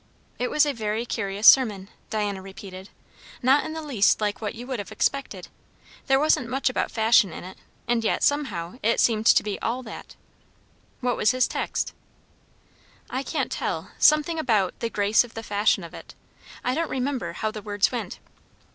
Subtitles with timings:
[0.39, 2.89] "It was a very curious sermon," Diana repeated.
[3.43, 5.47] "Not in the least like what you would have expected.
[6.07, 9.83] There wasn't much about fashion in it; and yet, somehow it seemed to be all
[9.83, 10.15] that."
[11.01, 11.93] "What was his text?"
[13.11, 16.15] "I can't tell; something about 'the grace of the fashion of it.'
[16.63, 18.17] I don't remember how the words went."